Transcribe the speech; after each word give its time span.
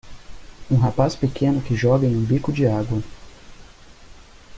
Um 0.71 0.77
rapaz 0.77 1.15
pequeno 1.15 1.61
que 1.61 1.75
joga 1.75 2.07
em 2.07 2.15
um 2.15 2.23
bico 2.25 2.51
de 2.51 2.65
água. 2.65 3.03